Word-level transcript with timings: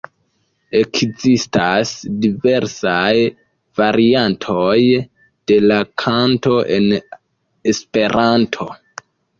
Ekzistas 0.77 1.91
diversaj 2.23 3.13
variantoj 3.83 4.75
de 5.53 5.63
la 5.69 5.81
kanto 6.07 6.61
en 6.79 6.93
Esperanto. 7.75 8.75